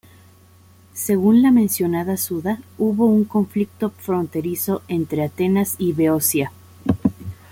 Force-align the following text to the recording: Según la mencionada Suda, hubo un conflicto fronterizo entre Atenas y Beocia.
Según 0.95 1.43
la 1.43 1.51
mencionada 1.51 2.17
Suda, 2.17 2.59
hubo 2.79 3.05
un 3.05 3.23
conflicto 3.23 3.91
fronterizo 3.91 4.81
entre 4.87 5.23
Atenas 5.23 5.75
y 5.77 5.93
Beocia. 5.93 6.51